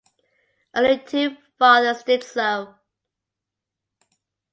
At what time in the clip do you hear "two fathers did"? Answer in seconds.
0.97-2.23